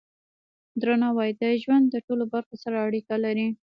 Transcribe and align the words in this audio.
درناوی 0.81 1.29
د 1.41 1.43
ژوند 1.61 1.85
د 1.89 1.95
ټولو 2.05 2.23
برخو 2.33 2.55
سره 2.63 2.77
اړیکه 2.87 3.15
لري. 3.25 3.47